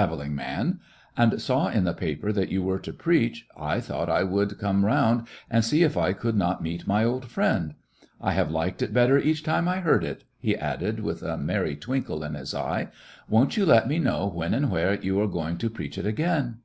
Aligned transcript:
When 0.00 0.06
I 0.06 0.06
made 0.06 0.12
this 0.16 0.28
town— 0.28 0.30
I 0.30 0.32
am 0.32 0.32
a 0.32 0.44
travelling 0.46 0.72
man— 0.72 0.80
and 1.32 1.42
saw 1.42 1.68
in 1.68 1.84
the 1.84 1.92
paper 1.92 2.32
that 2.32 2.48
you 2.50 2.62
were 2.62 2.78
to 2.78 2.92
preach, 2.94 3.46
I 3.54 3.80
thought 3.80 4.08
I 4.08 4.22
would 4.22 4.58
come 4.58 4.82
around 4.86 5.28
and 5.50 5.62
see 5.62 5.82
if 5.82 5.94
I 5.98 6.14
could 6.14 6.36
not 6.36 6.62
meet 6.62 6.86
my 6.86 7.04
old 7.04 7.26
friend. 7.26 7.74
I 8.18 8.32
have 8.32 8.50
liked 8.50 8.80
it 8.80 8.94
better 8.94 9.18
each 9.18 9.42
time 9.42 9.68
I 9.68 9.80
heard 9.80 10.02
it," 10.02 10.24
he 10.38 10.56
added, 10.56 11.00
with 11.00 11.22
a 11.22 11.36
merry 11.36 11.76
twinkle 11.76 12.24
in 12.24 12.32
his 12.32 12.54
eye. 12.54 12.88
"Won't 13.28 13.58
you 13.58 13.66
let 13.66 13.88
me 13.88 13.98
know 13.98 14.26
when 14.26 14.54
and 14.54 14.70
where 14.70 14.94
you 14.94 15.20
are 15.20 15.28
going 15.28 15.58
to 15.58 15.68
preach 15.68 15.98
it 15.98 16.06
again?" 16.06 16.60